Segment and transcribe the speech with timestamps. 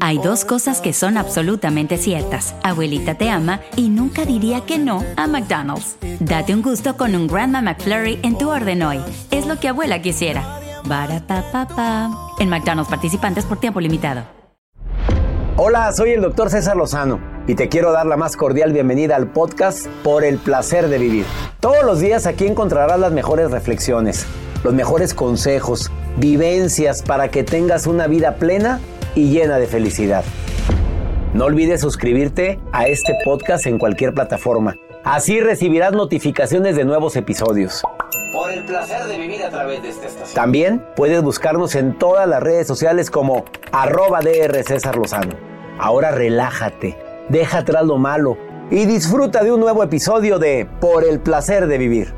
[0.00, 2.54] Hay dos cosas que son absolutamente ciertas.
[2.62, 5.96] Abuelita te ama y nunca diría que no a McDonald's.
[6.20, 9.00] Date un gusto con un Grandma McFlurry en tu orden hoy.
[9.30, 10.60] Es lo que abuela quisiera.
[12.38, 14.22] En McDonald's participantes por tiempo limitado.
[15.56, 19.30] Hola, soy el doctor César Lozano y te quiero dar la más cordial bienvenida al
[19.30, 21.26] podcast Por el placer de vivir.
[21.60, 24.26] Todos los días aquí encontrarás las mejores reflexiones,
[24.64, 28.80] los mejores consejos, vivencias para que tengas una vida plena
[29.14, 30.24] y llena de felicidad.
[31.34, 34.76] No olvides suscribirte a este podcast en cualquier plataforma.
[35.04, 37.82] Así recibirás notificaciones de nuevos episodios.
[38.32, 40.34] Por el placer de vivir a través de esta estación.
[40.34, 45.34] También puedes buscarnos en todas las redes sociales como arroba DR César Lozano.
[45.78, 48.36] Ahora relájate, deja atrás lo malo
[48.70, 52.12] y disfruta de un nuevo episodio de Por el placer de vivir.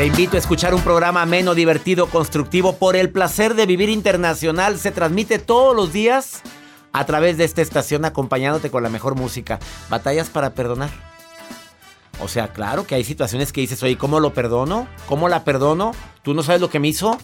[0.00, 4.78] Te invito a escuchar un programa menos divertido, constructivo, por el placer de vivir internacional.
[4.78, 6.40] Se transmite todos los días
[6.94, 9.58] a través de esta estación acompañándote con la mejor música.
[9.90, 10.88] Batallas para perdonar.
[12.18, 14.88] O sea, claro que hay situaciones que dices, oye, ¿cómo lo perdono?
[15.06, 15.92] ¿Cómo la perdono?
[16.22, 17.18] ¿Tú no sabes lo que me hizo?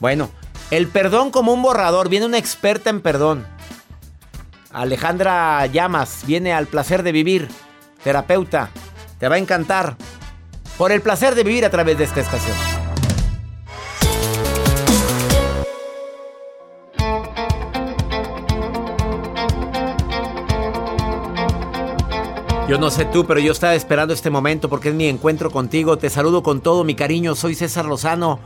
[0.00, 0.30] Bueno,
[0.72, 2.08] el perdón como un borrador.
[2.08, 3.46] Viene una experta en perdón.
[4.72, 7.46] Alejandra Llamas viene al placer de vivir.
[8.02, 8.70] Terapeuta.
[9.20, 9.96] Te va a encantar
[10.80, 12.56] por el placer de vivir a través de esta estación.
[22.66, 25.98] Yo no sé tú, pero yo estaba esperando este momento porque es mi encuentro contigo.
[25.98, 27.34] Te saludo con todo mi cariño.
[27.34, 28.38] Soy César Lozano.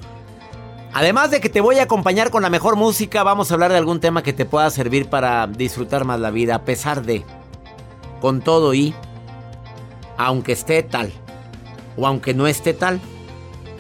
[0.93, 3.79] Además de que te voy a acompañar con la mejor música, vamos a hablar de
[3.79, 7.25] algún tema que te pueda servir para disfrutar más la vida, a pesar de,
[8.21, 8.93] con todo y,
[10.17, 11.13] aunque esté tal
[11.97, 13.01] o aunque no esté tal.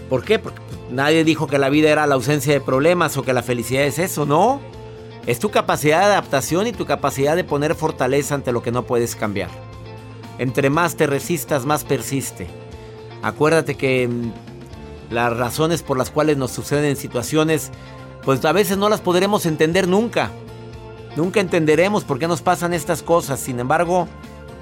[0.08, 0.38] ¿Por qué?
[0.38, 0.60] Porque
[0.90, 3.98] nadie dijo que la vida era la ausencia de problemas o que la felicidad es
[3.98, 4.60] eso, ¿no?
[5.26, 8.84] Es tu capacidad de adaptación y tu capacidad de poner fortaleza ante lo que no
[8.84, 9.48] puedes cambiar.
[10.38, 12.46] Entre más te resistas, más persiste.
[13.22, 14.08] Acuérdate que
[15.10, 17.70] las razones por las cuales nos suceden situaciones,
[18.22, 20.30] pues a veces no las podremos entender nunca.
[21.16, 23.40] Nunca entenderemos por qué nos pasan estas cosas.
[23.40, 24.08] Sin embargo,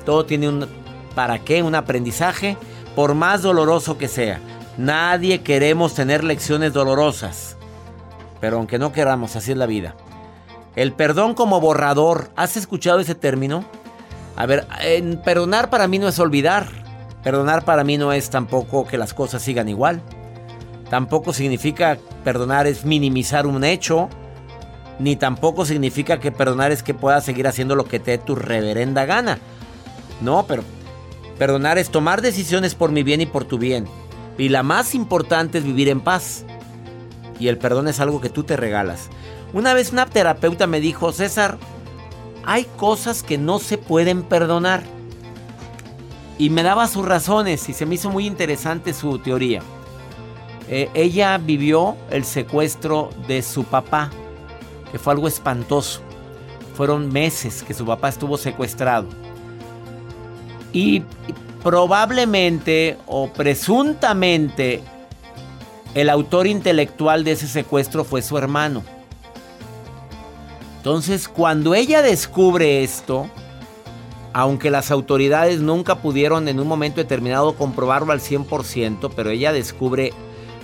[0.04, 0.68] todo tiene un
[1.14, 2.56] para qué, un aprendizaje
[2.94, 4.40] por más doloroso que sea.
[4.78, 7.56] Nadie queremos tener lecciones dolorosas.
[8.40, 9.94] Pero aunque no queramos, así es la vida.
[10.74, 12.30] El perdón como borrador.
[12.36, 13.64] ¿Has escuchado ese término?
[14.36, 14.66] A ver,
[15.24, 16.66] perdonar para mí no es olvidar.
[17.22, 20.00] Perdonar para mí no es tampoco que las cosas sigan igual.
[20.90, 24.08] Tampoco significa perdonar es minimizar un hecho.
[24.98, 28.34] Ni tampoco significa que perdonar es que puedas seguir haciendo lo que te dé tu
[28.34, 29.38] reverenda gana.
[30.20, 30.64] No, pero
[31.42, 33.88] Perdonar es tomar decisiones por mi bien y por tu bien.
[34.38, 36.44] Y la más importante es vivir en paz.
[37.40, 39.10] Y el perdón es algo que tú te regalas.
[39.52, 41.58] Una vez una terapeuta me dijo, César,
[42.44, 44.84] hay cosas que no se pueden perdonar.
[46.38, 49.62] Y me daba sus razones y se me hizo muy interesante su teoría.
[50.68, 54.10] Eh, ella vivió el secuestro de su papá,
[54.92, 56.02] que fue algo espantoso.
[56.76, 59.08] Fueron meses que su papá estuvo secuestrado.
[60.72, 61.02] Y
[61.62, 64.82] probablemente o presuntamente
[65.94, 68.82] el autor intelectual de ese secuestro fue su hermano.
[70.78, 73.28] Entonces, cuando ella descubre esto,
[74.32, 80.12] aunque las autoridades nunca pudieron en un momento determinado comprobarlo al 100%, pero ella descubre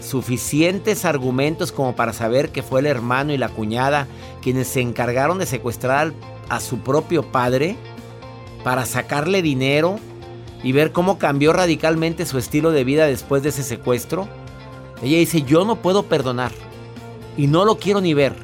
[0.00, 4.06] suficientes argumentos como para saber que fue el hermano y la cuñada
[4.42, 6.12] quienes se encargaron de secuestrar
[6.48, 7.76] a su propio padre,
[8.68, 9.98] para sacarle dinero
[10.62, 14.28] y ver cómo cambió radicalmente su estilo de vida después de ese secuestro,
[15.02, 16.52] ella dice, yo no puedo perdonar
[17.38, 18.34] y no lo quiero ni ver.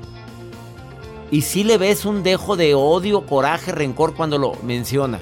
[1.30, 5.18] Y si le ves un dejo de odio, coraje, rencor cuando lo menciona.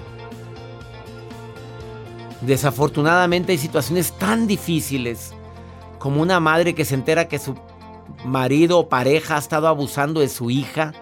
[2.41, 5.35] Desafortunadamente hay situaciones tan difíciles
[5.99, 7.57] como una madre que se entera que su
[8.25, 10.93] marido o pareja ha estado abusando de su hija.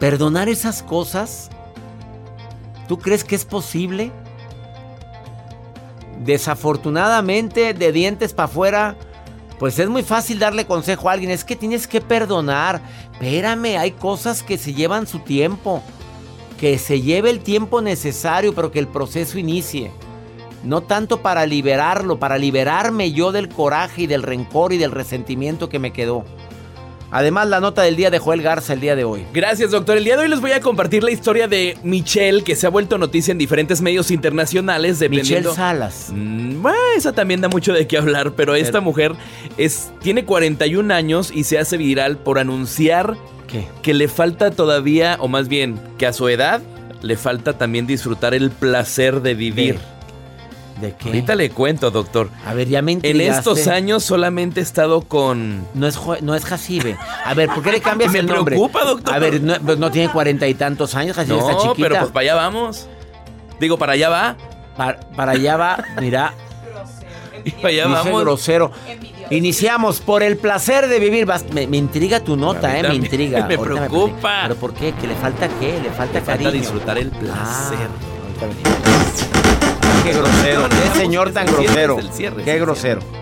[0.00, 1.50] Perdonar esas cosas
[2.88, 4.12] ¿Tú crees que es posible?
[6.24, 8.96] Desafortunadamente, de dientes para afuera,
[9.58, 11.30] pues es muy fácil darle consejo a alguien.
[11.30, 12.82] Es que tienes que perdonar.
[13.12, 15.82] Espérame, hay cosas que se llevan su tiempo.
[16.58, 19.90] Que se lleve el tiempo necesario, pero que el proceso inicie.
[20.64, 25.68] No tanto para liberarlo, para liberarme yo del coraje y del rencor y del resentimiento
[25.68, 26.24] que me quedó.
[27.12, 29.26] Además, la nota del día de Joel Garza el día de hoy.
[29.34, 29.98] Gracias, doctor.
[29.98, 32.70] El día de hoy les voy a compartir la historia de Michelle, que se ha
[32.70, 34.98] vuelto noticia en diferentes medios internacionales.
[34.98, 35.50] Dependiendo...
[35.50, 36.10] Michelle Salas.
[36.10, 39.12] Mm, bueno, esa también da mucho de qué hablar, pero esta mujer
[39.58, 43.66] es, tiene 41 años y se hace viral por anunciar ¿Qué?
[43.82, 46.62] que le falta todavía, o más bien, que a su edad
[47.02, 49.78] le falta también disfrutar el placer de vivir.
[50.82, 51.08] ¿De qué?
[51.08, 52.28] Ahorita le cuento, doctor.
[52.44, 55.64] A ver, ya me En estos años solamente he estado con...
[55.74, 56.96] No es, no es Jacibe.
[57.24, 58.56] A ver, ¿por qué le cambias el nombre?
[58.56, 59.14] Me preocupa, doctor.
[59.14, 61.88] A ver, no, pues no tiene cuarenta y tantos años, Jacibe no, está chiquita.
[61.88, 62.88] pero pues para allá vamos.
[63.60, 64.36] Digo, para allá va.
[64.76, 66.34] Para, para allá va, mira.
[67.62, 68.20] para allá Dice vamos.
[68.22, 68.72] grosero.
[69.30, 71.28] Iniciamos por el placer de vivir.
[71.52, 73.38] Me, me intriga tu nota, eh, me intriga.
[73.46, 74.40] me Ahorita preocupa.
[74.42, 74.92] ¿Pero por qué?
[75.00, 75.78] ¿Que le falta qué?
[75.80, 76.50] Le falta Le cariño.
[76.50, 77.78] falta disfrutar el Ah, placer.
[78.42, 78.78] ahorita.
[78.84, 79.01] Ay,
[80.02, 80.68] qué grosero.
[80.68, 81.98] Qué señor tan grosero.
[82.44, 83.21] qué grosero.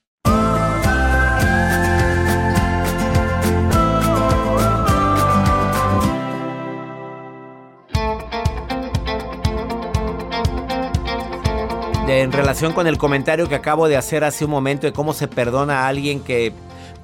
[12.13, 15.29] En relación con el comentario que acabo de hacer hace un momento de cómo se
[15.29, 16.51] perdona a alguien que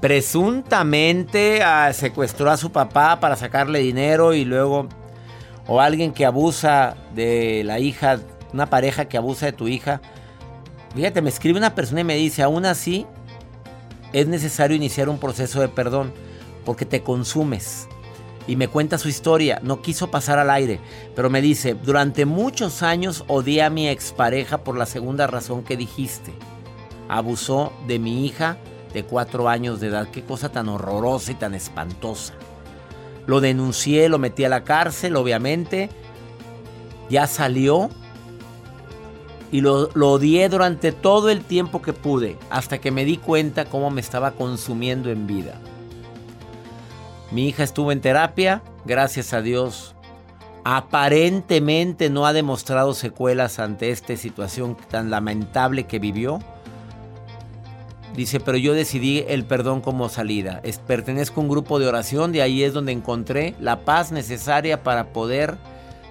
[0.02, 4.90] presuntamente ah, secuestró a su papá para sacarle dinero y luego
[5.66, 8.20] o alguien que abusa de la hija,
[8.52, 10.02] una pareja que abusa de tu hija.
[10.94, 13.06] Fíjate, me escribe una persona y me dice, aún así
[14.12, 16.14] es necesario iniciar un proceso de perdón
[16.66, 17.88] porque te consumes.
[18.48, 20.80] Y me cuenta su historia, no quiso pasar al aire,
[21.16, 25.76] pero me dice, durante muchos años odié a mi expareja por la segunda razón que
[25.76, 26.34] dijiste.
[27.10, 28.58] Abusó de mi hija
[28.94, 32.34] de cuatro años de edad, qué cosa tan horrorosa y tan espantosa.
[33.26, 35.90] Lo denuncié, lo metí a la cárcel, obviamente.
[37.10, 37.90] Ya salió.
[39.52, 43.66] Y lo, lo odié durante todo el tiempo que pude, hasta que me di cuenta
[43.66, 45.60] cómo me estaba consumiendo en vida.
[47.32, 49.96] Mi hija estuvo en terapia, gracias a Dios.
[50.64, 56.40] Aparentemente no ha demostrado secuelas ante esta situación tan lamentable que vivió.
[58.16, 60.60] Dice, pero yo decidí el perdón como salida.
[60.64, 64.84] Es- pertenezco a un grupo de oración, de ahí es donde encontré la paz necesaria
[64.84, 65.58] para poder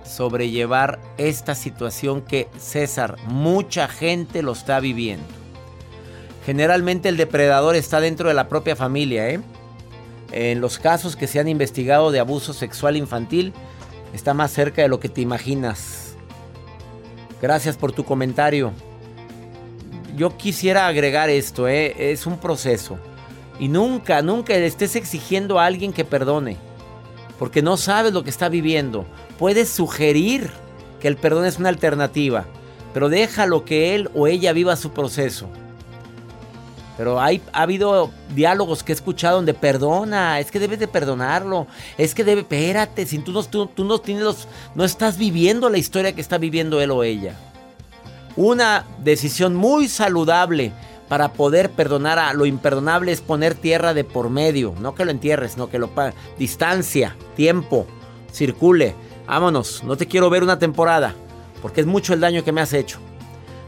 [0.05, 5.27] sobrellevar esta situación que César, mucha gente lo está viviendo.
[6.45, 9.41] Generalmente el depredador está dentro de la propia familia, ¿eh?
[10.39, 13.55] En los casos que se han investigado de abuso sexual infantil,
[14.13, 16.15] está más cerca de lo que te imaginas.
[17.41, 18.75] Gracias por tu comentario.
[20.15, 22.13] Yo quisiera agregar esto, ¿eh?
[22.13, 22.99] es un proceso.
[23.59, 26.59] Y nunca, nunca le estés exigiendo a alguien que perdone.
[27.39, 29.07] Porque no sabes lo que está viviendo.
[29.39, 30.51] Puedes sugerir
[31.01, 32.45] que el perdón es una alternativa.
[32.93, 35.49] Pero déjalo que él o ella viva su proceso.
[36.97, 41.67] Pero hay, ha habido diálogos que he escuchado donde perdona, es que debes de perdonarlo,
[41.99, 45.69] es que debe, espérate, si tú no, tú, tú no tienes los, no estás viviendo
[45.69, 47.37] la historia que está viviendo él o ella.
[48.37, 50.73] Una decisión muy saludable
[51.09, 55.11] para poder perdonar a lo imperdonable es poner tierra de por medio, no que lo
[55.11, 55.91] entierres, no que lo
[56.39, 57.87] distancia, tiempo,
[58.33, 58.95] circule.
[59.27, 61.15] Vámonos, no te quiero ver una temporada,
[61.63, 62.99] porque es mucho el daño que me has hecho.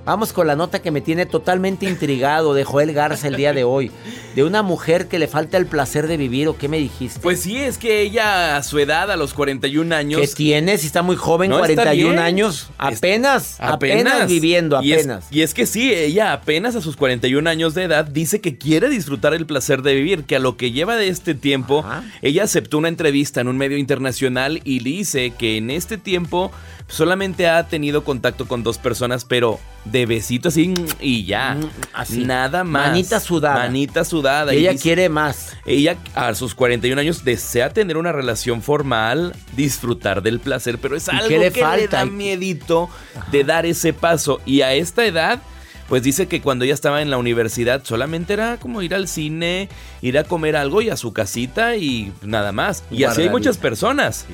[0.09, 3.65] Vamos con la nota que me tiene totalmente intrigado de Joel Garza el día de
[3.65, 3.91] hoy.
[4.35, 7.21] De una mujer que le falta el placer de vivir, ¿o qué me dijiste?
[7.21, 10.19] Pues sí, es que ella a su edad, a los 41 años...
[10.19, 10.79] ¿Qué tiene?
[10.79, 12.71] Si está muy joven, 41 años.
[12.79, 15.27] Apenas, apenas, viviendo, apenas.
[15.31, 18.89] Y es, que sí, ella apenas a sus 41 años de edad dice que quiere
[18.89, 21.85] disfrutar el placer de vivir, que a lo que lleva de este tiempo,
[22.23, 26.51] ella aceptó una entrevista en un medio internacional y dice que en este tiempo
[26.87, 31.55] solamente ha tenido contacto con dos personas, pero de besito así y ya.
[31.55, 32.25] Mm, así.
[32.25, 32.89] Nada más.
[32.89, 33.61] Manita sudada.
[33.61, 34.53] Manita sudada.
[34.53, 35.57] ella quiere más.
[35.65, 41.09] Ella a sus 41 años desea tener una relación formal, disfrutar del placer, pero es
[41.09, 41.77] algo le que falta?
[41.77, 42.91] le da miedito
[43.31, 44.41] de dar ese paso.
[44.45, 45.41] Y a esta edad
[45.89, 49.69] pues dice que cuando ella estaba en la universidad solamente era como ir al cine,
[50.03, 52.85] ir a comer algo y a su casita y nada más.
[52.91, 54.27] Y así hay muchas personas.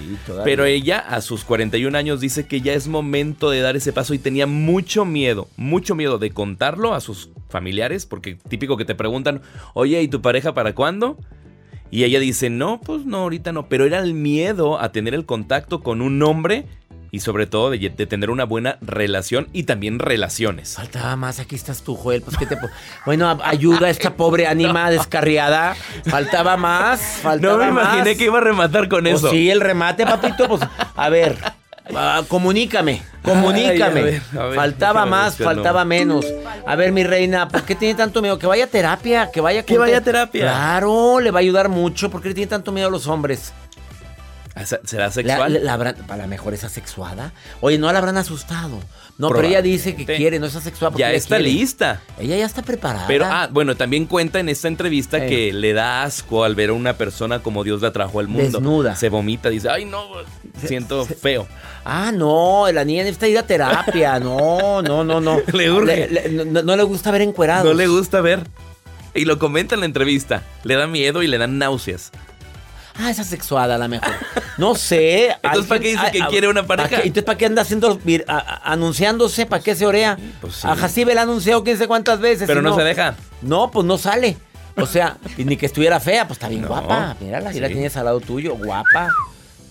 [0.42, 4.14] pero ella a sus 41 años dice que ya es momento de dar ese paso
[4.14, 8.94] y tenía mucho miedo, mucho miedo de contarlo a sus familiares, porque típico que te
[8.94, 9.40] preguntan,
[9.74, 11.16] oye, ¿y tu pareja para cuándo?
[11.90, 15.24] Y ella dice, no, pues no, ahorita no, pero era el miedo a tener el
[15.24, 16.66] contacto con un hombre
[17.14, 20.74] y sobre todo de, tener una buena relación y también relaciones.
[20.74, 22.22] Faltaba más, aquí estás tú, Joel.
[22.22, 22.58] Pues, ¿qué te
[23.06, 25.76] bueno, ayuda a esta pobre ánima descarriada.
[26.06, 29.30] Faltaba más, faltaba No me imaginé que iba a rematar con pues eso.
[29.30, 30.62] Sí, el remate, papito, pues
[30.96, 31.38] a ver,
[31.94, 34.20] ah, comunícame, comunícame.
[34.52, 36.26] faltaba más, faltaba menos.
[36.66, 38.40] A ver, mi reina, ¿por qué tiene tanto miedo?
[38.40, 40.42] Que vaya a terapia, que vaya Que vaya a terapia.
[40.42, 42.10] Claro, le va a ayudar mucho.
[42.10, 43.52] ¿Por qué le tiene tanto miedo a los hombres?
[44.84, 45.60] ¿Será sexual?
[45.64, 47.32] La, a lo mejor es asexuada.
[47.60, 48.80] Oye, no la habrán asustado.
[49.18, 50.96] No, pero ella dice que quiere, no es asexuada.
[50.96, 52.00] Ya está lista.
[52.18, 53.06] Ella ya está preparada.
[53.06, 56.72] Pero, ah, bueno, también cuenta en esta entrevista que le da asco al ver a
[56.72, 58.58] una persona como Dios la trajo al mundo.
[58.58, 58.96] Desnuda.
[58.96, 60.04] Se vomita, dice, ay, no,
[60.64, 61.46] siento feo.
[61.84, 64.18] Ah, no, la niña necesita ir a terapia.
[64.24, 65.40] No, no, no, no.
[65.52, 67.64] le no, le gusta ver encuerados.
[67.64, 68.44] No le gusta ver.
[69.12, 70.42] Y lo comenta en la entrevista.
[70.62, 72.10] Le da miedo y le dan náuseas.
[72.96, 74.12] Ah, esa sexuada a la mejor.
[74.56, 75.30] No sé.
[75.42, 76.96] Entonces, ¿para qué dice que quiere una pareja?
[76.96, 77.98] Entonces, ¿para qué anda haciendo,
[78.62, 79.46] anunciándose?
[79.46, 80.16] ¿Para qué se orea?
[80.40, 82.46] Pues A Jacibe la ha anunciado quién sé cuántas veces.
[82.46, 83.16] Pero no, se deja.
[83.42, 84.36] No, pues no sale.
[84.76, 87.16] O sea, ni que estuviera fea, pues está bien guapa.
[87.20, 87.60] Mírala, sí.
[87.60, 89.10] la tienes al lado tuyo, guapa.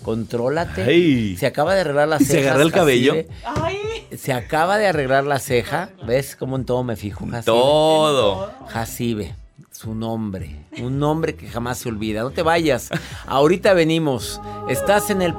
[0.01, 1.37] Contrólate.
[1.37, 2.31] Se acaba de arreglar la ceja.
[2.31, 3.15] ¿Se agarra el cabello?
[3.45, 4.07] Ay.
[4.17, 5.89] Se acaba de arreglar la ceja.
[6.05, 7.45] ¿Ves cómo en todo me fijo, Jacibe?
[7.45, 8.51] Todo.
[8.67, 9.35] Jacibe
[9.83, 12.21] su nombre, un nombre que jamás se olvida.
[12.21, 12.89] No te vayas,
[13.27, 14.39] ahorita venimos.
[14.69, 15.33] Estás en el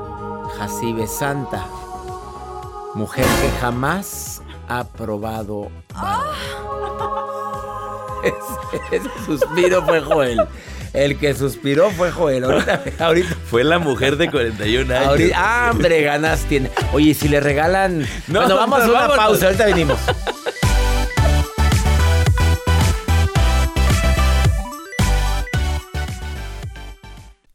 [0.59, 1.67] Jacibe Santa,
[2.93, 5.71] mujer que jamás ha probado
[8.93, 10.43] Ese, suspiro fue Joel.
[10.93, 12.45] El que suspiró fue Joel.
[12.99, 15.09] Ahorita, Fue la mujer de 41 años.
[15.09, 16.71] Ahorita, hambre, ganas tiene.
[16.93, 18.07] Oye, si le regalan.
[18.29, 19.47] No, bueno, vamos a una pausa.
[19.47, 19.99] Ahorita venimos.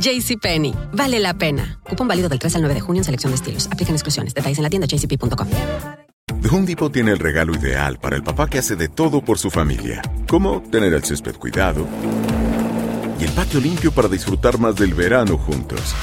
[0.00, 1.78] JCPenney, vale la pena.
[1.88, 3.66] Cupón válido del 3 al 9 de junio en selección de estilos.
[3.70, 4.34] Aplican exclusiones.
[4.34, 5.48] Detalles en la tienda jcp.com.
[6.40, 9.38] The Home Depot tiene el regalo ideal para el papá que hace de todo por
[9.38, 11.86] su familia, como tener el césped cuidado
[13.18, 15.94] y el patio limpio para disfrutar más del verano juntos.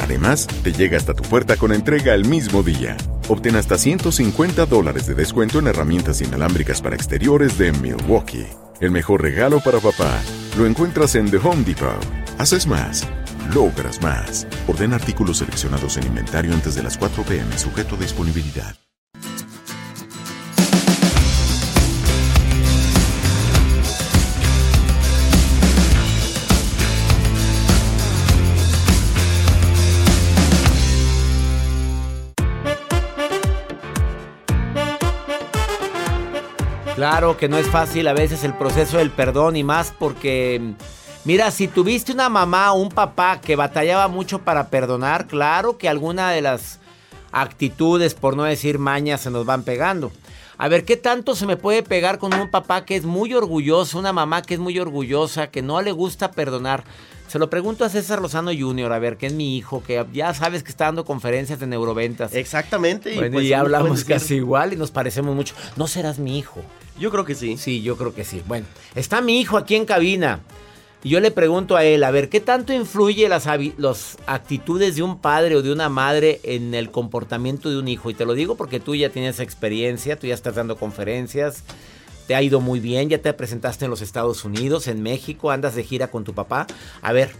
[0.00, 2.96] Además, te llega hasta tu puerta con entrega el mismo día.
[3.28, 8.46] Obtén hasta 150 dólares de descuento en herramientas inalámbricas para exteriores de Milwaukee.
[8.80, 10.20] El mejor regalo para papá
[10.58, 12.25] lo encuentras en The Home Depot.
[12.38, 13.08] Haces más,
[13.54, 14.46] logras más.
[14.68, 18.76] Orden artículos seleccionados en inventario antes de las 4 pm, sujeto a disponibilidad.
[36.96, 40.74] Claro que no es fácil a veces el proceso del perdón y más porque,
[41.26, 45.88] mira, si tuviste una mamá o un papá que batallaba mucho para perdonar, claro que
[45.88, 46.78] alguna de las
[47.32, 50.10] actitudes, por no decir mañas, se nos van pegando.
[50.58, 53.98] A ver, ¿qué tanto se me puede pegar con un papá que es muy orgulloso,
[53.98, 56.84] una mamá que es muy orgullosa, que no le gusta perdonar?
[57.28, 60.32] Se lo pregunto a César Lozano Jr., a ver, que es mi hijo, que ya
[60.32, 62.32] sabes que está dando conferencias de neuroventas.
[62.34, 63.12] Exactamente.
[63.12, 65.54] Y, pues, hablamos casi igual y nos parecemos mucho.
[65.74, 66.62] ¿No serás mi hijo?
[66.98, 67.58] Yo creo que sí.
[67.58, 68.42] Sí, yo creo que sí.
[68.46, 70.40] Bueno, está mi hijo aquí en cabina.
[71.06, 73.46] Y yo le pregunto a él, a ver, ¿qué tanto influye las,
[74.26, 78.10] actitudes de un padre o de una madre en el comportamiento de un hijo?
[78.10, 81.62] Y te lo digo porque tú ya tienes experiencia, tú ya estás dando conferencias
[82.26, 85.76] te ha ido muy bien, ya te presentaste en los Estados Unidos, en México, andas
[85.76, 86.66] de gira con tu papá.
[87.00, 87.30] A ver,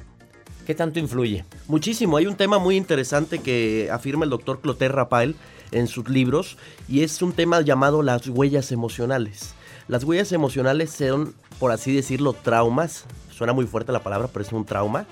[0.65, 1.45] ¿qué tanto influye?
[1.67, 5.35] Muchísimo, hay un tema muy interesante que afirma el doctor Clotaire Rapael
[5.73, 6.57] en sus libros
[6.89, 9.57] y es un tema llamado las huellas emocionales.
[9.89, 13.07] Las huellas emocionales son, por así decirlo, traumas.
[13.37, 15.07] Suena muy fuerte la palabra, pero es un trauma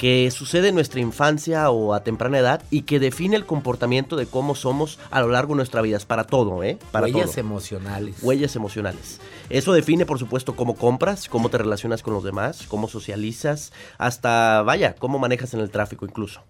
[0.00, 4.24] que sucede en nuestra infancia o a temprana edad y que define el comportamiento de
[4.24, 5.98] cómo somos a lo largo de nuestra vida.
[5.98, 6.78] Es para todo, ¿eh?
[6.90, 8.22] Para Huellas emocionales.
[8.22, 9.20] Huellas emocionales.
[9.50, 14.62] Eso define, por supuesto, cómo compras, cómo te relacionas con los demás, cómo socializas, hasta,
[14.62, 16.40] vaya, cómo manejas en el tráfico incluso.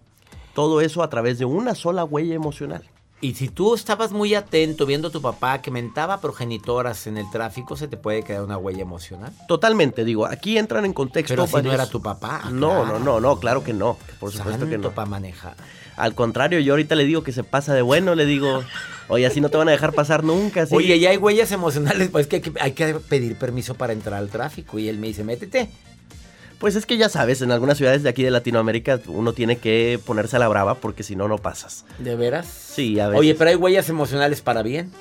[0.53, 2.89] Todo eso a través de una sola huella emocional.
[3.23, 7.29] Y si tú estabas muy atento viendo a tu papá que mentaba progenitoras en el
[7.29, 9.31] tráfico, se te puede quedar una huella emocional.
[9.47, 11.35] Totalmente, digo, aquí entran en contexto.
[11.35, 12.49] Pero si no era tu papá.
[12.51, 13.95] No, no, no, no, claro que no.
[14.19, 14.89] Por supuesto que no.
[14.89, 15.55] para manejar.
[15.97, 18.63] Al contrario, yo ahorita le digo que se pasa de bueno, le digo,
[19.07, 20.65] oye, así no te van a dejar pasar nunca.
[20.71, 24.79] Oye, ya hay huellas emocionales, pues que hay que pedir permiso para entrar al tráfico.
[24.79, 25.69] Y él me dice, métete.
[26.61, 29.99] Pues es que ya sabes, en algunas ciudades de aquí de Latinoamérica uno tiene que
[30.05, 31.85] ponerse a la brava porque si no, no pasas.
[31.97, 32.45] ¿De veras?
[32.45, 33.19] Sí, a veces.
[33.19, 34.91] Oye, pero hay huellas emocionales para bien.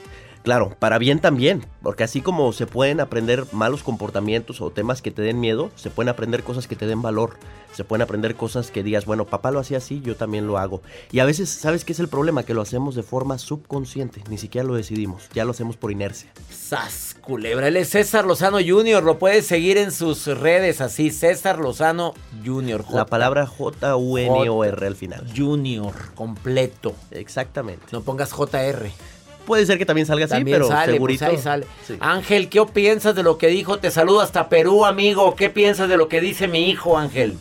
[0.42, 5.11] Claro, para bien también, porque así como se pueden aprender malos comportamientos o temas que
[5.11, 7.37] te den miedo, se pueden aprender cosas que te den valor,
[7.72, 10.81] se pueden aprender cosas que digas, bueno, papá lo hacía así, yo también lo hago.
[11.12, 12.42] Y a veces, ¿sabes qué es el problema?
[12.42, 16.33] Que lo hacemos de forma subconsciente, ni siquiera lo decidimos, ya lo hacemos por inercia.
[16.50, 17.16] ¡Sas!
[17.20, 22.14] Culebra, él es César Lozano Jr., lo puedes seguir en sus redes así, César Lozano
[22.44, 22.85] Jr.
[22.92, 25.31] La palabra J-U-N-O-R al final.
[25.37, 26.94] Junior, completo.
[27.11, 27.85] Exactamente.
[27.92, 28.90] No pongas J-R.
[29.46, 31.24] Puede ser que también salga así, pero sale, pues segurito.
[31.26, 31.66] ahí sale.
[32.00, 33.79] Ángel, ¿qué piensas de lo que dijo?
[33.79, 35.35] Te saludo hasta Perú, amigo.
[35.35, 37.37] ¿Qué piensas de lo que dice mi hijo, Ángel?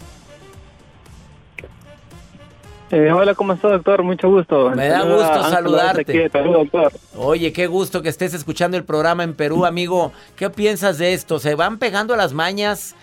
[2.91, 4.01] Eh, hola, ¿cómo estás, doctor?
[4.01, 4.71] Mucho gusto.
[4.71, 6.31] Me da gusto saludarte.
[7.15, 10.11] Oye, qué gusto que estés escuchando el programa en Perú, amigo.
[10.35, 11.37] ¿Qué piensas de esto?
[11.37, 12.95] ¿Se van pegando las mañas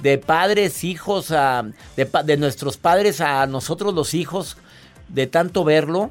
[0.00, 1.64] de padres, hijos, a,
[1.96, 4.58] de, nuestros padres a nosotros los hijos,
[5.08, 6.10] de tanto verlo?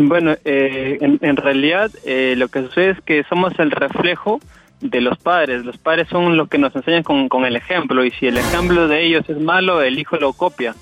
[0.00, 4.38] Bueno, eh, en, realidad eh, lo que sucede es que somos el reflejo
[4.80, 5.64] de los padres.
[5.64, 8.86] Los padres son los que nos enseñan con, con el ejemplo y si el ejemplo
[8.86, 10.76] de ellos es malo, el hijo lo copia.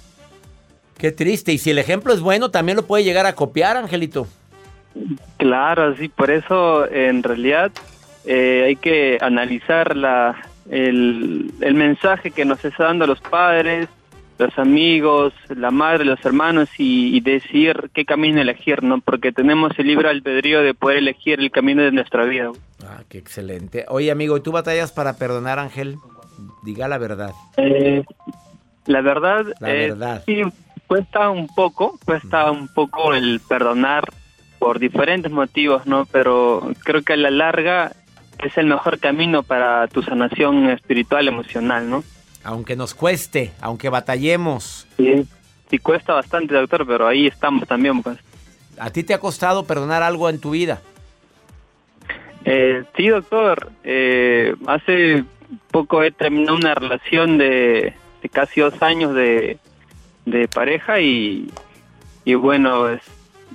[0.98, 1.54] Qué triste.
[1.54, 4.26] Y si el ejemplo es bueno, también lo puede llegar a copiar, Angelito.
[5.38, 6.08] Claro, sí.
[6.08, 7.72] Por eso, en realidad,
[8.26, 10.36] eh, hay que analizar la,
[10.70, 13.88] el, el mensaje que nos está dando los padres,
[14.38, 19.00] los amigos, la madre, los hermanos y, decir qué camino elegir, ¿no?
[19.00, 22.52] Porque tenemos el libre albedrío de poder elegir el camino de nuestra vida.
[22.84, 23.84] Ah, qué excelente.
[23.88, 25.96] Oye, amigo, ¿y tú batallas para perdonar, Ángel?
[26.62, 27.32] Diga la verdad.
[27.56, 28.04] Eh,
[28.86, 30.22] la verdad, la verdad.
[30.26, 30.42] sí,
[30.86, 34.04] cuesta un poco, cuesta un poco el perdonar
[34.58, 36.06] por diferentes motivos, ¿no?
[36.06, 37.92] Pero creo que a la larga
[38.44, 42.04] es el mejor camino para tu sanación espiritual, emocional, ¿no?
[42.46, 44.86] Aunque nos cueste, aunque batallemos.
[44.96, 45.26] Sí,
[45.68, 48.18] sí cuesta bastante, doctor, pero ahí estamos también, pues.
[48.78, 50.80] ¿A ti te ha costado perdonar algo en tu vida?
[52.44, 53.72] Eh, sí, doctor.
[53.82, 55.24] Eh, hace
[55.72, 57.94] poco he terminado una relación de,
[58.30, 59.58] casi dos años de,
[60.54, 61.50] pareja y,
[62.24, 63.02] y bueno, es,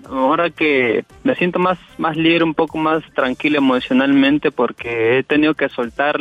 [0.09, 5.53] ahora que me siento más, más libre, un poco más tranquilo emocionalmente porque he tenido
[5.53, 6.19] que soltar,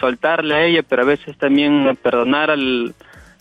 [0.00, 2.94] soltarle a ella, pero a veces también perdonar al,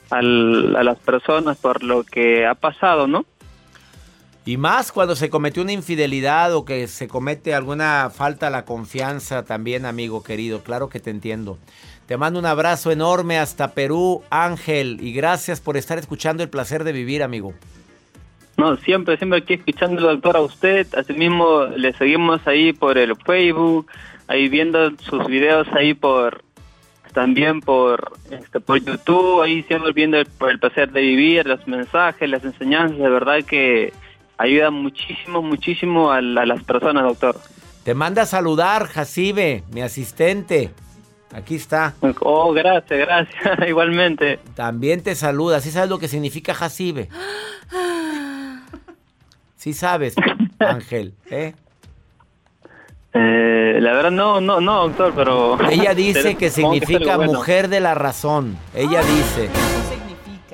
[0.09, 3.25] al, a las personas por lo que ha pasado, ¿no?
[4.45, 8.65] Y más cuando se cometió una infidelidad o que se comete alguna falta a la
[8.65, 10.63] confianza también, amigo querido.
[10.63, 11.59] Claro que te entiendo.
[12.07, 16.83] Te mando un abrazo enorme hasta Perú, Ángel, y gracias por estar escuchando el placer
[16.83, 17.53] de vivir, amigo.
[18.57, 20.87] No, siempre, siempre aquí escuchando, doctor, a usted.
[20.95, 23.85] Asimismo, le seguimos ahí por el Facebook,
[24.27, 26.43] ahí viendo sus videos ahí por
[27.13, 31.67] también por este por YouTube, ahí siempre viendo el, por el placer de vivir, los
[31.67, 33.93] mensajes, las enseñanzas, de verdad que
[34.37, 37.39] ayuda muchísimo, muchísimo a, las personas, doctor.
[37.83, 40.71] Te manda a saludar, Jacibe, mi asistente.
[41.33, 41.93] Aquí está.
[42.21, 44.39] Oh, gracias, gracias, igualmente.
[44.55, 45.61] También te saluda.
[45.61, 47.09] ¿Sí sabes lo que significa Jacibe?
[49.55, 50.15] Sí sabes,
[50.59, 51.53] Ángel, ¿eh?
[53.13, 53.77] ¿Eh?
[53.79, 55.57] la verdad no, no, no, doctor, pero...
[55.69, 58.57] Ella dice que significa mujer de la razón.
[58.73, 59.49] Ella dice...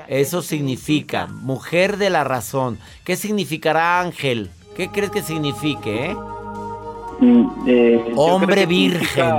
[0.07, 2.77] Eso significa mujer de la razón.
[3.03, 4.51] ¿Qué significará ángel?
[4.75, 6.15] ¿Qué crees que signifique, eh?
[7.19, 9.33] Mm, eh Hombre virgen.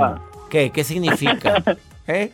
[0.49, 0.71] ¿Qué?
[0.71, 1.63] ¿Qué significa?
[2.07, 2.31] ¿Eh?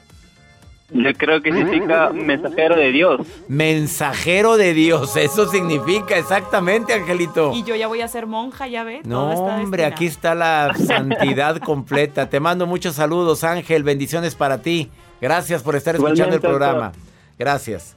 [0.94, 3.22] Yo creo que significa mensajero de Dios.
[3.48, 7.52] Mensajero de Dios, eso significa exactamente, Angelito.
[7.54, 9.04] Y yo ya voy a ser monja, ya ves.
[9.06, 12.30] No, hombre, aquí está la santidad completa.
[12.30, 13.84] Te mando muchos saludos, Ángel.
[13.84, 14.92] Bendiciones para ti.
[15.20, 16.92] Gracias por estar escuchando el programa.
[17.40, 17.96] Gracias.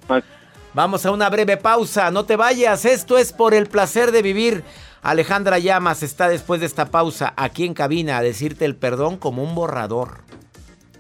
[0.73, 2.11] Vamos a una breve pausa.
[2.11, 2.85] No te vayas.
[2.87, 4.65] Esto es por el placer de vivir.
[5.03, 9.43] Alejandra Llamas está después de esta pausa aquí en cabina a decirte el perdón como
[9.43, 10.25] un borrador.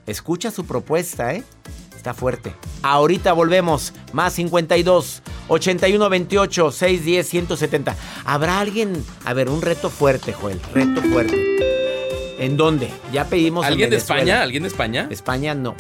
[0.06, 1.42] Escucha su propuesta, ¿eh?
[2.07, 2.55] Está fuerte.
[2.83, 3.92] Ahorita volvemos.
[4.12, 7.97] Más 52 81 28 610 170.
[8.25, 9.05] ¿Habrá alguien?
[9.25, 10.61] A ver, un reto fuerte, Joel.
[10.73, 12.37] Reto fuerte.
[12.38, 12.90] ¿En dónde?
[13.12, 13.66] Ya pedimos.
[13.66, 14.40] ¿Alguien de España?
[14.40, 15.09] ¿Alguien de España?
[15.11, 15.75] España no.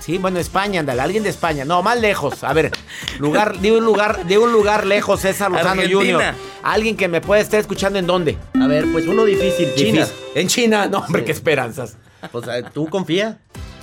[0.00, 1.64] Sí, bueno, España, ándale, alguien de España.
[1.64, 2.44] No, más lejos.
[2.44, 2.70] A ver,
[3.18, 6.22] lugar, de un lugar, de un lugar lejos, César Lozano Junior.
[6.62, 8.36] Alguien que me pueda estar escuchando en dónde.
[8.60, 10.06] A ver, pues uno difícil, China.
[10.34, 11.96] En China, no, hombre, qué esperanzas.
[12.30, 13.38] Pues tú confía.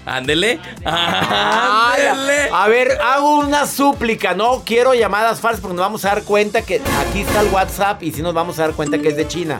[0.06, 0.60] Ándele.
[0.86, 2.50] Ándele.
[2.52, 4.34] A ver, hago una súplica.
[4.34, 8.04] No quiero llamadas falsas porque nos vamos a dar cuenta que aquí está el WhatsApp
[8.04, 9.60] y si nos vamos a dar cuenta que es de China.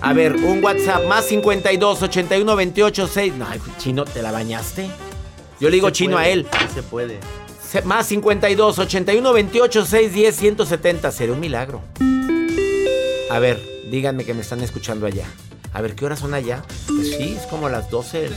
[0.00, 3.34] A ver, un WhatsApp más 52 81 28 6.
[3.34, 3.46] No,
[3.78, 4.88] chino, ¿te la bañaste?
[5.58, 6.46] Yo le digo chino a él.
[6.72, 7.18] se puede.
[7.84, 11.10] más 52 81 28 6 10 170.
[11.10, 11.82] Sería un milagro.
[13.30, 15.26] A ver, díganme que me están escuchando allá.
[15.72, 16.62] A ver, ¿qué horas son allá?
[16.86, 18.30] Pues sí, es como las 12.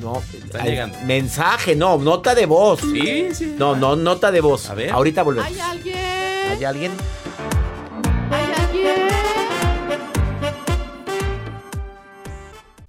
[0.00, 0.22] No,
[1.04, 2.80] mensaje, no, nota de voz.
[2.80, 3.54] Sí, sí.
[3.58, 4.68] No, no, nota de voz.
[4.70, 4.90] A ver.
[4.90, 5.48] Ahorita volvemos.
[5.48, 5.96] ¿Hay alguien?
[5.96, 6.92] ¿Hay alguien?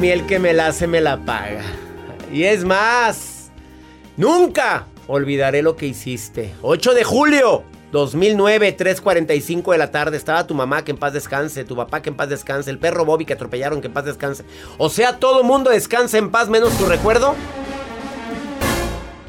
[0.00, 1.62] Mí el que me la hace me la paga.
[2.32, 3.50] Y es más,
[4.16, 6.54] nunca olvidaré lo que hiciste.
[6.62, 11.64] 8 de julio 2009, 3.45 de la tarde, estaba tu mamá que en paz descanse,
[11.64, 14.44] tu papá que en paz descanse, el perro Bobby que atropellaron que en paz descanse.
[14.78, 17.34] O sea, todo mundo descansa en paz menos tu recuerdo.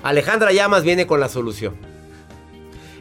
[0.03, 1.75] Alejandra Llamas viene con la solución.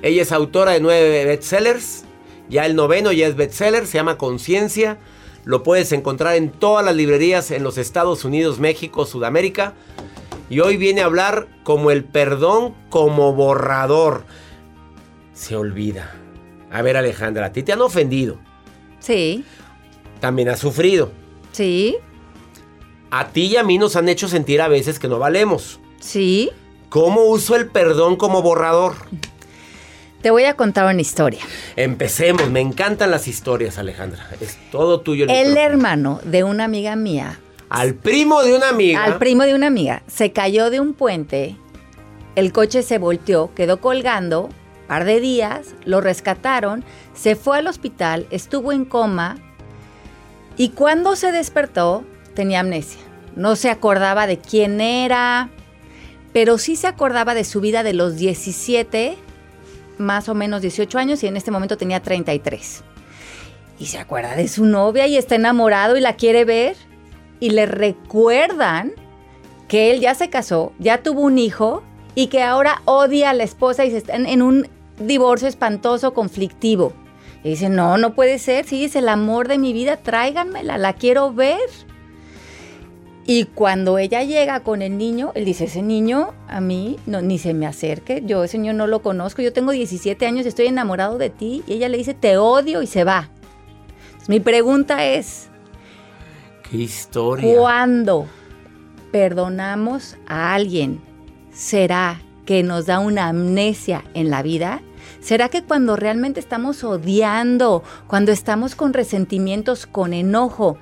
[0.02, 2.04] Ella es autora de nueve bestsellers.
[2.48, 4.98] Ya el noveno ya es bestseller, se llama Conciencia.
[5.44, 9.74] Lo puedes encontrar en todas las librerías en los Estados Unidos, México, Sudamérica.
[10.48, 14.24] Y hoy viene a hablar como el perdón como borrador
[15.32, 16.14] se olvida.
[16.70, 18.38] A ver, Alejandra, a ti te han ofendido.
[18.98, 19.44] Sí.
[20.20, 21.10] También has sufrido.
[21.52, 21.96] Sí.
[23.10, 25.80] A ti y a mí nos han hecho sentir a veces que no valemos.
[26.00, 26.50] Sí.
[26.90, 28.94] ¿Cómo uso el perdón como borrador?
[30.22, 31.40] Te voy a contar una historia.
[31.76, 34.28] Empecemos, me encantan las historias, Alejandra.
[34.40, 35.24] Es todo tuyo.
[35.24, 37.40] El, el hermano de una amiga mía.
[37.68, 39.02] Al primo de una amiga.
[39.04, 40.02] Al primo de una amiga.
[40.06, 41.56] Se cayó de un puente.
[42.36, 44.50] El coche se volteó, quedó colgando
[44.90, 46.82] par de días, lo rescataron,
[47.14, 49.36] se fue al hospital, estuvo en coma
[50.56, 52.02] y cuando se despertó
[52.34, 53.00] tenía amnesia.
[53.36, 55.48] No se acordaba de quién era,
[56.32, 59.16] pero sí se acordaba de su vida de los 17,
[60.00, 62.82] más o menos 18 años y en este momento tenía 33.
[63.78, 66.76] Y se acuerda de su novia y está enamorado y la quiere ver
[67.38, 68.92] y le recuerdan
[69.68, 71.82] que él ya se casó, ya tuvo un hijo
[72.14, 76.92] y que ahora odia a la esposa y se están en un divorcio espantoso, conflictivo.
[77.42, 80.92] Y dice, no, no puede ser, sí, es el amor de mi vida, tráiganmela, la
[80.92, 81.60] quiero ver.
[83.32, 87.38] Y cuando ella llega con el niño, él dice, ese niño a mí no, ni
[87.38, 91.16] se me acerque, yo ese niño no lo conozco, yo tengo 17 años, estoy enamorado
[91.16, 91.62] de ti.
[91.68, 93.28] Y ella le dice, te odio y se va.
[94.26, 95.48] mi pregunta es,
[96.68, 97.56] ¿qué historia?
[97.56, 98.26] ¿Cuándo
[99.12, 101.00] perdonamos a alguien?
[101.52, 104.82] ¿Será que nos da una amnesia en la vida?
[105.20, 110.78] ¿Será que cuando realmente estamos odiando, cuando estamos con resentimientos, con enojo,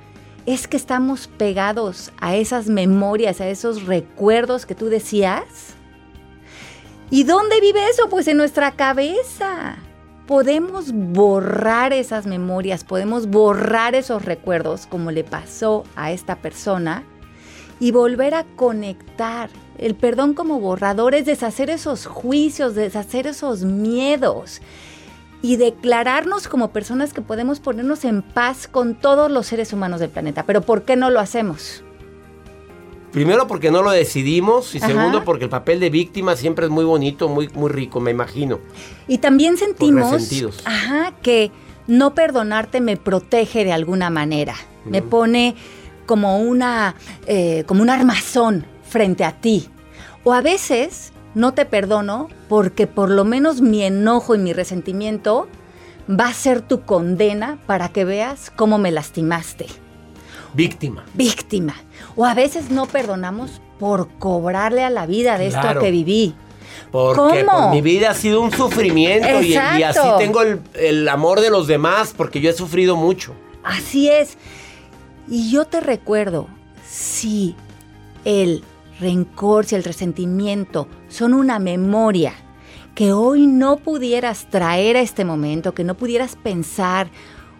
[0.49, 5.45] es que estamos pegados a esas memorias, a esos recuerdos que tú decías?
[7.11, 8.09] ¿Y dónde vive eso?
[8.09, 9.77] Pues en nuestra cabeza.
[10.27, 17.05] Podemos borrar esas memorias, podemos borrar esos recuerdos como le pasó a esta persona
[17.79, 24.63] y volver a conectar el perdón como borrador es deshacer esos juicios, deshacer esos miedos
[25.43, 30.11] y declararnos como personas que podemos ponernos en paz con todos los seres humanos del
[30.11, 30.45] planeta.
[30.45, 31.85] Pero ¿por qué no lo hacemos?
[33.13, 36.85] Primero porque no lo decidimos y segundo porque el papel de víctima siempre es muy
[36.85, 38.61] bonito, muy, muy rico, me imagino.
[39.07, 40.13] Y también sentimos
[40.67, 41.51] ajá, que
[41.87, 45.57] no perdonarte me protege de alguna manera, me pone
[46.05, 46.97] como, una,
[47.27, 49.69] eh, como un armazón frente a ti.
[50.23, 55.49] O a veces no te perdono porque por lo menos mi enojo y mi resentimiento
[56.09, 59.67] va a ser tu condena para que veas cómo me lastimaste.
[60.55, 61.05] Víctima.
[61.15, 61.75] Víctima.
[62.17, 66.35] O a veces no perdonamos por cobrarle a la vida de esto que viví.
[66.91, 71.67] Porque mi vida ha sido un sufrimiento y, así tengo el, el amor de los
[71.67, 73.35] demás porque yo he sufrido mucho.
[73.63, 74.39] Así es.
[75.29, 76.49] Y yo te recuerdo,
[76.89, 77.55] si
[78.25, 78.65] el
[79.01, 82.35] rencor, si el resentimiento son una memoria
[82.95, 87.11] que hoy no pudieras traer a este momento, que no pudieras pensar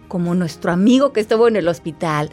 [0.07, 2.29] como nuestro amigo que estuvo en el hospital.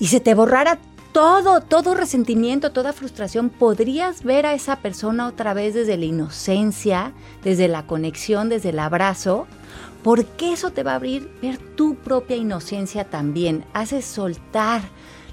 [0.00, 0.80] Y se te borrara
[1.12, 7.12] todo, todo resentimiento, toda frustración, podrías ver a esa persona otra vez desde la inocencia,
[7.44, 9.46] desde la conexión, desde el abrazo,
[10.02, 14.82] porque eso te va a abrir ver tu propia inocencia también, hace soltar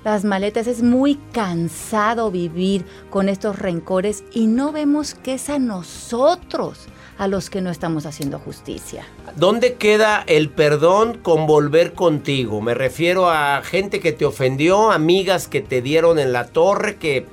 [0.03, 0.67] las maletas.
[0.67, 6.87] Es muy cansado vivir con estos rencores y no vemos que es a nosotros
[7.19, 9.05] a los que no estamos haciendo justicia.
[9.35, 12.61] ¿Dónde queda el perdón con volver contigo?
[12.61, 17.27] Me refiero a gente que te ofendió, amigas que te dieron en la torre, que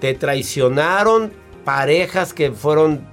[0.00, 1.32] te traicionaron,
[1.64, 3.06] parejas que fueron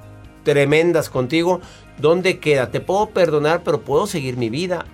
[0.43, 1.61] tremendas contigo.
[1.99, 2.71] ¿Dónde queda?
[2.71, 4.85] Te puedo perdonar, pero puedo seguir mi vida.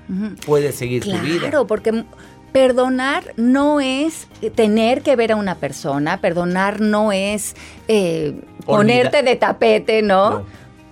[0.45, 1.39] Puedes seguir tu vida.
[1.39, 2.03] Claro, porque
[2.51, 7.55] perdonar no es tener que ver a una persona, perdonar no es
[7.87, 10.45] eh, ponerte de tapete, ¿no?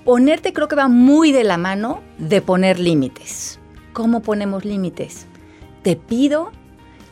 [0.06, 3.60] Ponerte creo que va muy de la mano de poner límites.
[3.93, 5.28] ¿Cómo ponemos límites?
[5.84, 6.52] Te pido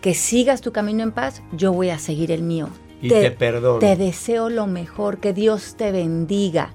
[0.01, 2.69] que sigas tu camino en paz, yo voy a seguir el mío.
[3.01, 3.79] Y te, te perdono.
[3.79, 6.71] Te deseo lo mejor, que Dios te bendiga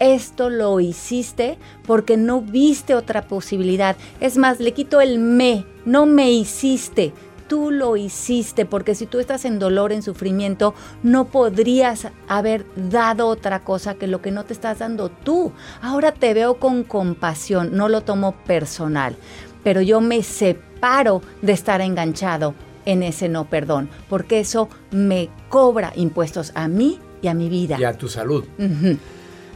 [0.00, 3.96] esto lo hiciste porque no viste otra posibilidad.
[4.18, 7.12] Es más, le quito el me, no me hiciste.
[7.46, 13.26] Tú lo hiciste porque si tú estás en dolor, en sufrimiento, no podrías haber dado
[13.26, 15.52] otra cosa que lo que no te estás dando tú.
[15.82, 19.16] Ahora te veo con compasión, no lo tomo personal,
[19.64, 22.54] pero yo me separo de estar enganchado
[22.86, 27.76] en ese no perdón, porque eso me cobra impuestos a mí y a mi vida.
[27.78, 28.44] Y a tu salud.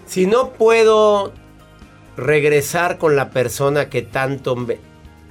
[0.07, 1.33] Si no puedo
[2.17, 4.57] regresar con la persona que tanto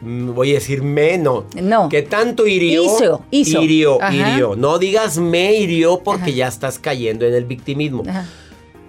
[0.01, 1.45] voy a decir menos.
[1.55, 1.89] No.
[1.89, 2.83] Que tanto hirió.
[2.83, 3.61] Hizo, hizo.
[3.61, 4.55] Hirió, hirió.
[4.55, 8.03] No digas me hirió porque ya estás cayendo en el victimismo.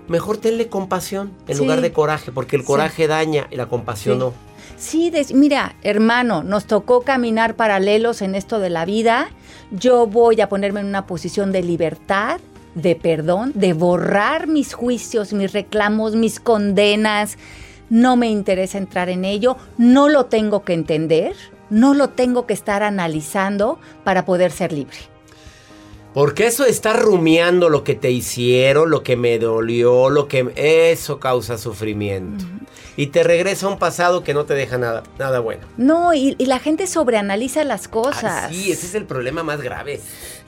[0.08, 4.32] Mejor tenle compasión en lugar de coraje, porque el coraje daña y la compasión no.
[4.76, 9.28] Sí, mira, hermano, nos tocó caminar paralelos en esto de la vida.
[9.70, 12.40] Yo voy a ponerme en una posición de libertad
[12.74, 17.38] de perdón, de borrar mis juicios, mis reclamos, mis condenas.
[17.90, 21.36] No me interesa entrar en ello, no lo tengo que entender,
[21.70, 24.96] no lo tengo que estar analizando para poder ser libre.
[26.14, 31.18] Porque eso está rumiando lo que te hicieron, lo que me dolió, lo que eso
[31.18, 32.44] causa sufrimiento.
[32.96, 35.66] Y te regresa a un pasado que no te deja nada, nada bueno.
[35.76, 38.50] No, y, la gente sobreanaliza las cosas.
[38.50, 40.00] sí, ese es el problema más grave.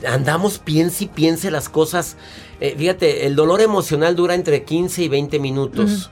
[0.06, 2.16] Andamos, piense y piense las cosas.
[2.60, 6.10] Eh, fíjate, el dolor emocional dura entre 15 y 20 minutos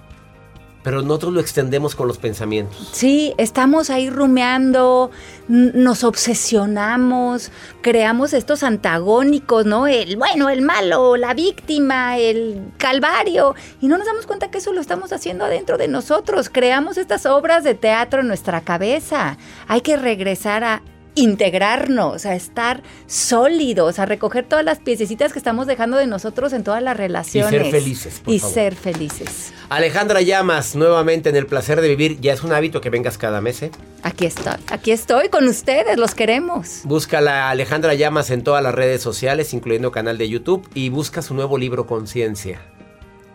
[0.85, 2.90] pero nosotros lo extendemos con los pensamientos.
[2.92, 5.11] Sí, estamos ahí rumeando,
[5.49, 9.87] nos obsesionamos, creamos estos antagónicos, ¿no?
[9.87, 14.73] El bueno, el malo, la víctima, el calvario, y no nos damos cuenta que eso
[14.73, 19.38] lo estamos haciendo adentro de nosotros, creamos estas obras de teatro en nuestra cabeza.
[19.66, 20.83] Hay que regresar a
[21.14, 26.64] integrarnos, a estar sólidos, a recoger todas las piececitas que estamos dejando de nosotros en
[26.64, 27.53] todas las relaciones.
[27.53, 28.22] Y ser felices.
[28.27, 29.53] y ser felices.
[29.68, 32.20] Alejandra Llamas, nuevamente en el placer de vivir.
[32.20, 33.70] Ya es un hábito que vengas cada mes, ¿eh?
[34.03, 36.81] Aquí estoy, aquí estoy con ustedes, los queremos.
[36.85, 41.22] Busca a Alejandra Llamas en todas las redes sociales, incluyendo canal de YouTube, y busca
[41.22, 42.61] su nuevo libro Conciencia,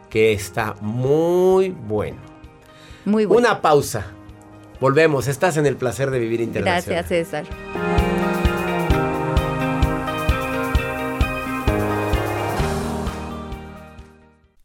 [0.10, 2.18] que está muy bueno.
[3.06, 3.48] Muy bueno.
[3.48, 4.14] Una pausa.
[4.80, 7.06] Volvemos, estás en el placer de vivir internacional.
[7.06, 7.99] Gracias, César.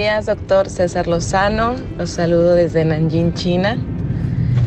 [0.00, 1.74] Días, doctor César Lozano.
[1.98, 3.76] Los saludo desde Nanjing, China.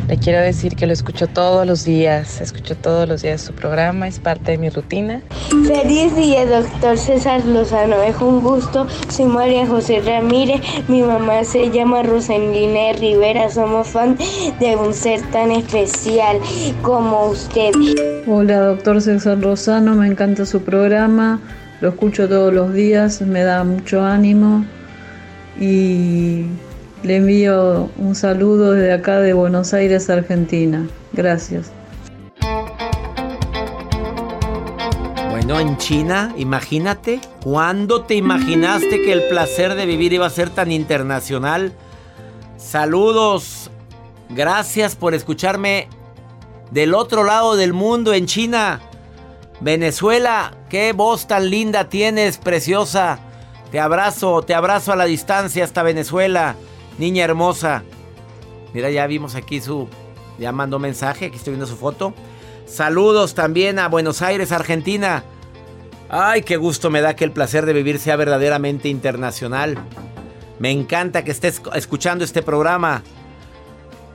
[0.06, 4.06] Le quiero decir que lo escucho todos los días, escucho todos los días su programa,
[4.06, 5.22] es parte de mi rutina.
[5.66, 8.86] Feliz día, doctor César Lozano, es un gusto.
[9.08, 14.16] Soy María José Ramírez, mi mamá se llama Rosalina Rivera, somos fan
[14.60, 16.38] de un ser tan especial
[16.82, 17.72] como usted.
[18.28, 21.40] Hola, doctor César Lozano, me encanta su programa,
[21.80, 24.64] lo escucho todos los días, me da mucho ánimo
[25.60, 26.46] y
[27.02, 30.86] le envío un saludo desde acá de Buenos Aires, Argentina.
[31.12, 31.70] Gracias.
[35.30, 40.48] Bueno, en China, imagínate, ¿cuándo te imaginaste que el placer de vivir iba a ser
[40.48, 41.72] tan internacional?
[42.56, 43.70] Saludos,
[44.30, 45.88] gracias por escucharme
[46.70, 48.80] del otro lado del mundo, en China.
[49.60, 53.18] Venezuela, qué voz tan linda tienes, preciosa.
[53.74, 56.54] Te abrazo, te abrazo a la distancia hasta Venezuela.
[56.96, 57.82] Niña hermosa.
[58.72, 59.88] Mira, ya vimos aquí su...
[60.38, 62.14] Ya mandó mensaje, aquí estoy viendo su foto.
[62.66, 65.24] Saludos también a Buenos Aires, Argentina.
[66.08, 69.76] Ay, qué gusto me da que el placer de vivir sea verdaderamente internacional.
[70.60, 73.02] Me encanta que estés escuchando este programa.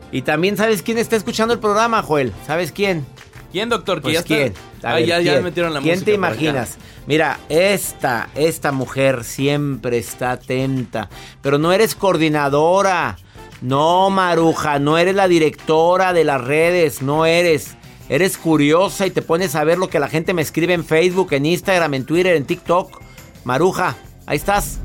[0.09, 2.31] Y también sabes quién está escuchando el programa, Joel.
[2.47, 3.05] ¿Sabes quién?
[3.51, 4.01] ¿Quién, doctor?
[4.01, 4.53] Pues quién.
[4.83, 6.77] Ah, ya, ya metieron la ¿Quién te imaginas?
[7.07, 11.09] Mira, esta, esta mujer siempre está atenta.
[11.41, 13.17] Pero no eres coordinadora.
[13.61, 17.01] No, Maruja, no eres la directora de las redes.
[17.01, 17.75] No eres.
[18.07, 21.33] Eres curiosa y te pones a ver lo que la gente me escribe en Facebook,
[21.33, 23.01] en Instagram, en Twitter, en TikTok.
[23.43, 23.95] Maruja,
[24.25, 24.79] ahí estás.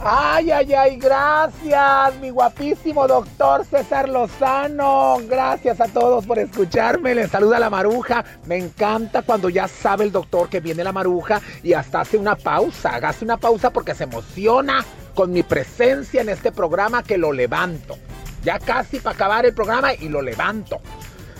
[0.00, 5.16] Ay, ay, ay, gracias, mi guapísimo doctor César Lozano.
[5.28, 7.14] Gracias a todos por escucharme.
[7.14, 8.24] Les saluda la maruja.
[8.46, 12.36] Me encanta cuando ya sabe el doctor que viene la maruja y hasta hace una
[12.36, 12.96] pausa.
[12.96, 17.96] Hace una pausa porque se emociona con mi presencia en este programa que lo levanto.
[18.44, 20.80] Ya casi para acabar el programa y lo levanto.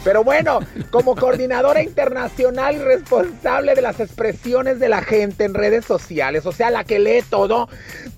[0.05, 5.85] Pero bueno, como coordinadora internacional y responsable de las expresiones de la gente en redes
[5.85, 7.69] sociales, o sea, la que lee todo,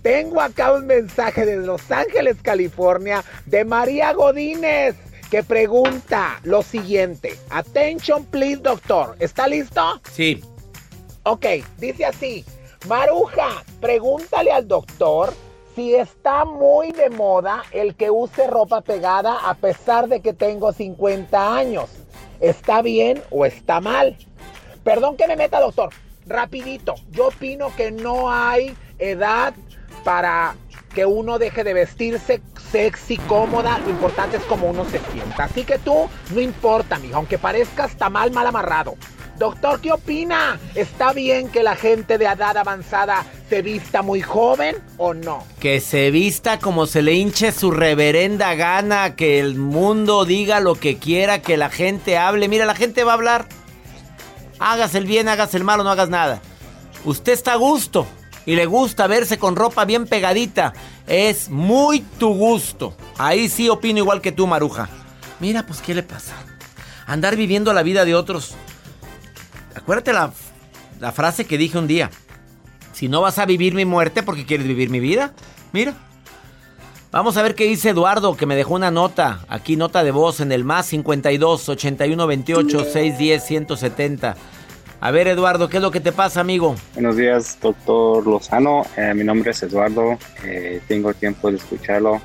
[0.03, 4.97] tengo acá un mensaje desde Los Ángeles, California, de María Godínez,
[5.31, 7.39] que pregunta lo siguiente.
[7.51, 9.17] Attention, please, doctor.
[9.19, 10.01] ¿Está listo?
[10.13, 10.43] Sí.
[11.23, 11.47] Ok,
[11.79, 12.45] dice así.
[12.89, 15.33] Maruja, pregúntale al doctor
[15.75, 20.73] si está muy de moda el que use ropa pegada a pesar de que tengo
[20.73, 21.91] 50 años.
[22.41, 24.17] ¿Está bien o está mal?
[24.83, 25.91] Perdón que me meta, doctor.
[26.27, 26.95] Rapidito.
[27.11, 29.55] Yo opino que no hay edad
[30.05, 30.57] para
[30.95, 33.79] que uno deje de vestirse sexy, cómoda.
[33.79, 35.45] Lo importante es como uno se sienta.
[35.45, 37.17] Así que tú, no importa, mijo.
[37.17, 38.95] Aunque parezca hasta mal, mal amarrado.
[39.41, 40.61] Doctor, ¿qué opina?
[40.75, 45.47] ¿Está bien que la gente de edad avanzada se vista muy joven o no?
[45.59, 50.75] Que se vista como se le hinche su reverenda gana, que el mundo diga lo
[50.75, 52.49] que quiera, que la gente hable.
[52.49, 53.49] Mira, la gente va a hablar.
[54.59, 56.43] Hagas el bien, hagas el mal o no hagas nada.
[57.07, 58.07] Usted está a gusto
[58.45, 60.75] y le gusta verse con ropa bien pegadita.
[61.07, 62.95] Es muy tu gusto.
[63.17, 64.91] Ahí sí opino igual que tú, Maruja.
[65.41, 66.35] Mira, pues, ¿qué le pasa?
[67.07, 68.55] Andar viviendo la vida de otros
[69.75, 70.33] Acuérdate la,
[71.01, 72.11] la frase que dije un día.
[72.93, 75.33] Si no vas a vivir mi muerte, porque quieres vivir mi vida?
[75.73, 75.95] Mira.
[77.13, 79.41] Vamos a ver qué dice Eduardo, que me dejó una nota.
[79.49, 84.37] Aquí nota de voz en el más 52 81 28 610 170.
[85.01, 86.77] A ver, Eduardo, ¿qué es lo que te pasa, amigo?
[86.95, 88.85] Buenos días, doctor Lozano.
[88.97, 90.19] Eh, mi nombre es Eduardo.
[90.45, 92.21] Eh, tengo tiempo de escucharlo.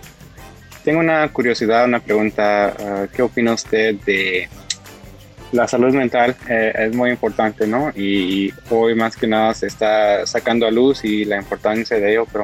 [0.83, 2.75] Tengo una curiosidad, una pregunta.
[2.77, 4.49] Ah, ¿Qué opina usted de
[5.55, 7.89] la salud mental eh, es muy importante, ¿no?
[7.95, 12.27] Y, hoy más que nada se está sacando a luz y la importancia de ello,
[12.31, 12.43] pero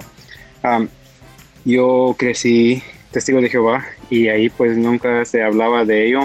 [1.66, 2.82] yo crecí
[3.12, 6.22] testigo de Jehová y ahí pues nunca se hablaba de ello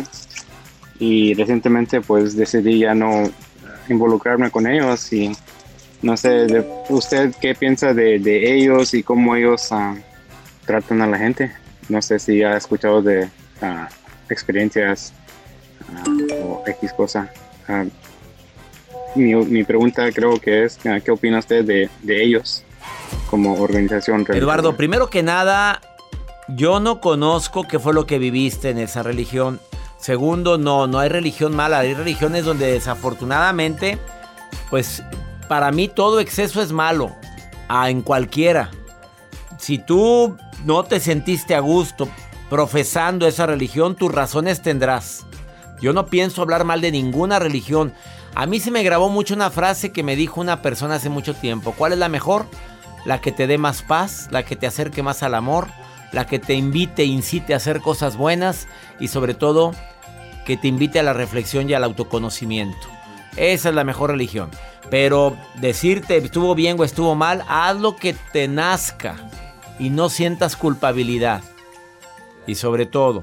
[0.98, 3.30] y recientemente pues decidí ya no
[3.88, 5.32] involucrarme con ellos y
[6.02, 6.46] no sé,
[6.88, 9.96] ¿usted qué piensa de, ellos y cómo ellos ah,
[10.64, 11.50] tratan a la gente?
[11.88, 13.28] No sé si ha escuchado de
[13.62, 13.88] ah,
[14.28, 15.12] experiencias
[16.42, 17.30] o X cosa.
[17.68, 17.84] Ah,
[19.14, 21.90] mi, pregunta creo que es, ah, ¿qué opina usted de,
[22.22, 22.64] ellos
[23.30, 24.26] como organización?
[24.28, 25.80] Eduardo, primero que nada,
[26.48, 29.60] yo no conozco qué fue lo que viviste en esa religión.
[29.98, 33.98] Segundo, no, no hay religión mala, hay religiones donde desafortunadamente,
[34.70, 35.02] pues
[35.48, 37.14] para mí todo exceso es malo,
[37.86, 38.70] en cualquiera.
[39.58, 42.08] Si tú no te sentiste a gusto
[42.50, 45.26] profesando esa religión, tus razones tendrás.
[45.80, 47.92] Yo no pienso hablar mal de ninguna religión.
[48.34, 51.34] A mí se me grabó mucho una frase que me dijo una persona hace mucho
[51.34, 51.72] tiempo.
[51.76, 52.46] ¿Cuál es la mejor?
[53.04, 55.68] La que te dé más paz, la que te acerque más al amor,
[56.12, 58.68] la que te invite, incite a hacer cosas buenas
[58.98, 59.72] y sobre todo
[60.44, 62.88] que te invite a la reflexión y al autoconocimiento.
[63.36, 64.50] Esa es la mejor religión.
[64.90, 69.16] Pero decirte estuvo bien o estuvo mal, haz lo que te nazca
[69.78, 71.42] y no sientas culpabilidad.
[72.46, 73.22] Y sobre todo,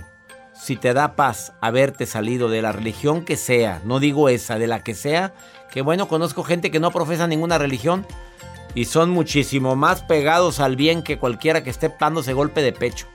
[0.64, 4.68] si te da paz haberte salido de la religión que sea, no digo esa, de
[4.68, 5.34] la que sea,
[5.70, 8.08] que bueno, conozco gente que no profesa ninguna religión
[8.74, 13.08] y son muchísimo más pegados al bien que cualquiera que esté dándose golpe de pecho.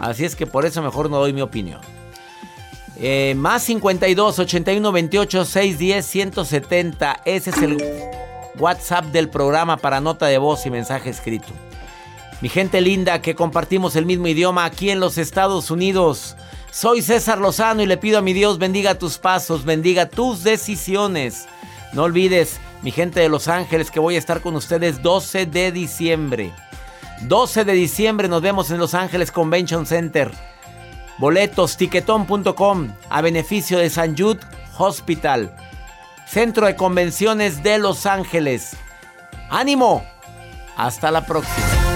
[0.00, 1.80] Así es que por eso mejor no doy mi opinión.
[2.98, 7.22] Eh, más 52 81 28 610 170.
[7.24, 7.82] Ese es el
[8.60, 11.48] WhatsApp del programa para nota de voz y mensaje escrito.
[12.40, 16.36] Mi gente linda que compartimos el mismo idioma aquí en los Estados Unidos.
[16.76, 21.48] Soy César Lozano y le pido a mi Dios bendiga tus pasos, bendiga tus decisiones.
[21.94, 25.72] No olvides mi gente de Los Ángeles, que voy a estar con ustedes 12 de
[25.72, 26.52] diciembre.
[27.22, 30.30] 12 de diciembre nos vemos en Los Ángeles Convention Center.
[31.16, 34.40] Boletos tiquetón.com a beneficio de San Jude
[34.76, 35.56] Hospital.
[36.26, 38.76] Centro de Convenciones de Los Ángeles.
[39.48, 40.04] ¡Ánimo!
[40.76, 41.95] Hasta la próxima.